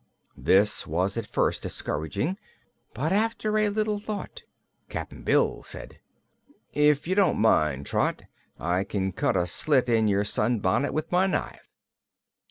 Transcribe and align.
This 0.35 0.87
was 0.87 1.15
at 1.15 1.27
first 1.27 1.61
discouraging, 1.61 2.39
but 2.91 3.13
after 3.13 3.59
a 3.59 3.69
little 3.69 3.99
thought 3.99 4.41
Cap'n 4.89 5.21
Bill 5.21 5.61
said: 5.61 5.99
"If 6.73 7.07
you 7.07 7.13
don't 7.13 7.37
mind, 7.37 7.85
Trot, 7.85 8.23
I 8.59 8.83
can 8.83 9.11
cut 9.11 9.37
a 9.37 9.45
slit 9.45 9.87
in 9.89 10.07
your 10.07 10.23
sunbonnet 10.23 10.91
with 10.91 11.11
my 11.11 11.27
knife." 11.27 11.69